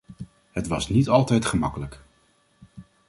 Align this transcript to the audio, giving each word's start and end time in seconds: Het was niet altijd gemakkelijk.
Het 0.51 0.67
was 0.67 0.89
niet 0.89 1.09
altijd 1.09 1.45
gemakkelijk. 1.45 2.01